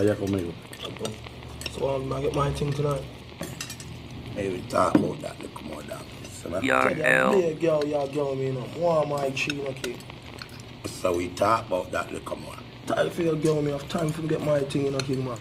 Allá 0.00 0.16
conmigo. 0.16 0.50
So 1.76 1.86
um, 1.86 2.04
I'm 2.04 2.08
gonna 2.08 2.22
get 2.22 2.34
my 2.34 2.50
thing 2.52 2.72
tonight. 2.72 3.02
Hey, 4.34 4.48
we 4.48 4.62
talk 4.62 4.94
about 4.94 5.20
that 5.20 5.38
little 5.38 5.62
more 5.62 5.82
down. 5.82 6.02
So, 6.32 6.48
man, 6.48 6.62
Tell 6.62 6.68
Yarn 6.68 6.96
you, 6.96 7.04
L. 7.04 7.32
be 7.34 7.44
a 7.44 7.54
girl, 7.54 7.84
y'all 7.84 8.08
girl 8.08 8.34
me, 8.34 8.46
you 8.46 8.54
know. 8.54 8.60
One 8.78 9.10
my 9.10 9.28
tree, 9.28 9.60
okay. 9.60 9.96
so 10.86 11.14
we 11.14 11.28
talk 11.28 11.66
about 11.66 11.92
that 11.92 12.10
little 12.10 12.36
more. 12.36 12.56
Time 12.86 13.10
for 13.10 13.20
your 13.20 13.36
girl 13.36 13.60
me, 13.60 13.72
have 13.72 13.86
time 13.90 14.08
for 14.08 14.22
me 14.22 14.28
get 14.28 14.40
my 14.40 14.60
thing, 14.60 14.86
you 14.86 14.90
know, 14.90 14.98
king 15.00 15.22
man. 15.22 15.38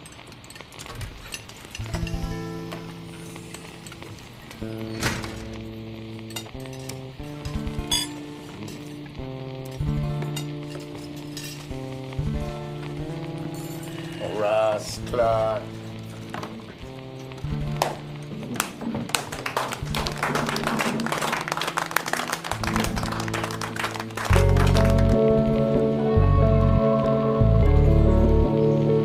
Rascal. 14.39 15.61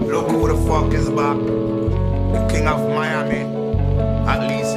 Look 0.06 0.30
who 0.30 0.46
the 0.46 0.54
fuck 0.68 0.94
is 0.94 1.10
back. 1.10 1.36
The 1.36 2.48
king 2.52 2.68
of 2.68 2.88
Miami. 2.90 3.42
At 4.28 4.46
least 4.48 4.73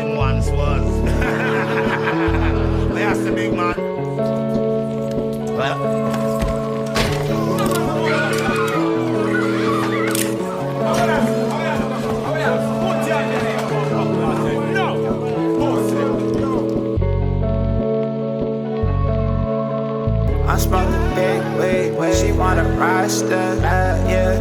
I'm 20.48 20.58
smoking 20.58 21.14
big 21.14 21.42
weed 21.59 21.98
when 21.98 22.16
she 22.16 22.31
wanna 22.31 22.64
rasta, 22.80 23.36
uh, 23.36 24.08
yeah. 24.08 24.40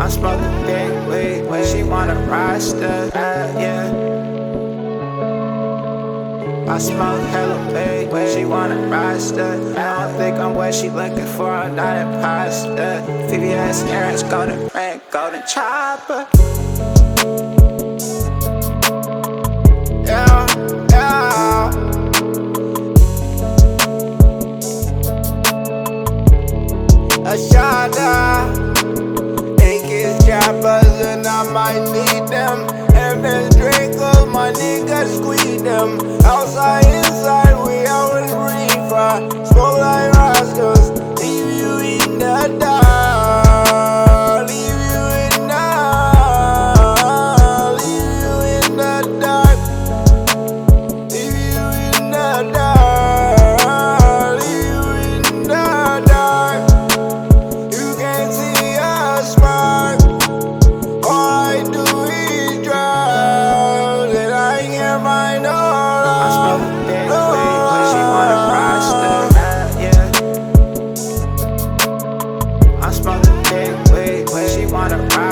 I'm 0.00 0.10
smoking 0.10 0.64
big 0.64 0.90
weed 1.06 1.50
when 1.50 1.66
she 1.66 1.82
wanna 1.82 2.14
rasta, 2.30 3.10
uh, 3.14 3.60
yeah. 3.60 4.06
I 6.66 6.78
smoke 6.78 7.20
hella 7.28 7.72
big 7.74 8.10
when 8.10 8.34
she 8.34 8.46
wanna 8.46 8.88
rasta. 8.88 9.44
I 9.76 10.06
don't 10.06 10.16
think 10.16 10.36
I'm 10.38 10.54
what 10.54 10.74
she 10.74 10.88
looking 10.88 11.26
for, 11.26 11.50
I'm 11.50 11.76
not 11.76 11.96
imposter. 11.96 13.02
VVS 13.28 13.86
earrings, 13.92 14.22
golden 14.22 14.68
ring, 14.74 15.00
golden 15.12 15.42
chopper. 15.46 16.26
I 31.36 31.42
might 31.52 31.84
need 31.92 32.28
them. 32.28 32.60
And 32.96 33.22
then 33.22 33.50
drink 33.50 34.00
up 34.00 34.26
my 34.26 34.52
niggas 34.52 35.18
squeeze 35.18 35.62
them. 35.62 36.00
Outside, 36.24 36.85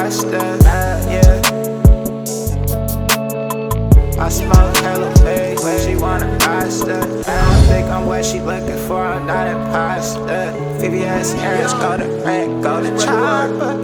wanna 0.04 0.16
rasta, 0.16 0.40
yeah. 1.08 1.40
I 4.22 4.28
smoke 4.28 4.76
hella 4.76 5.08
weed 5.24 5.58
when 5.64 5.80
she 5.80 5.96
wanna 5.96 6.36
rasta. 6.46 6.98
I 7.00 7.04
don't 7.04 7.66
think 7.66 7.88
I'm 7.88 8.06
what 8.06 8.24
she 8.24 8.40
looking 8.40 8.78
for, 8.86 9.02
I'm 9.02 9.26
not 9.26 9.48
imposter. 9.48 10.52
VVS 10.78 11.34
earrings, 11.42 11.72
golden 11.74 12.22
ring, 12.22 12.60
golden 12.60 12.98
chopper. 12.98 13.76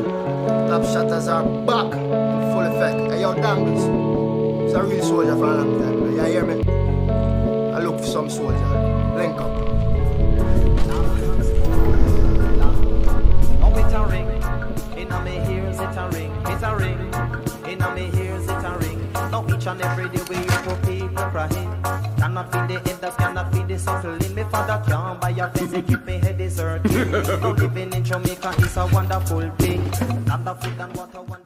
Top 0.68 0.84
shutters 0.84 1.28
are 1.28 1.44
back 1.64 1.92
full 1.92 2.60
effect. 2.60 3.12
Hey, 3.12 3.20
yo, 3.22 3.34
Dangles. 3.34 3.84
It's 4.64 4.74
a 4.74 4.82
real 4.82 5.02
soldier 5.02 5.36
for 5.36 5.44
a 5.44 5.56
long 5.56 5.80
time. 5.80 6.16
You 6.16 6.22
hear 6.24 6.44
me? 6.44 6.62
I 7.72 7.78
look 7.80 7.98
for 7.98 8.06
some 8.06 8.28
soldier. 8.30 8.68
Link 9.16 9.40
up. 9.40 9.49
And 19.70 19.82
every 19.82 20.08
day 20.08 20.22
we 20.28 20.36
hear 20.36 20.60
for 20.66 20.76
people 20.86 21.24
crying. 21.30 21.82
Cannot 22.18 22.52
feed 22.52 22.68
the 22.68 22.90
elders, 22.90 23.14
cannot 23.16 23.52
feed 23.52 23.68
the 23.68 23.78
suckling. 23.78 24.34
Me 24.34 24.42
father 24.50 24.82
can't 24.86 25.20
buy 25.20 25.30
a 25.30 25.50
fence, 25.50 25.70
they 25.70 25.82
keep 25.82 26.04
me 26.04 26.18
head 26.18 26.38
deserted. 26.38 26.92
now 27.40 27.52
living 27.52 27.92
in 27.92 28.04
Jamaica 28.04 28.54
is 28.58 28.76
a 28.76 28.86
wonderful 28.86 29.48
thing. 29.58 29.82
Not 30.26 30.44
the 30.44 30.54
food 30.54 30.80
and 30.80 30.96
water. 30.96 31.39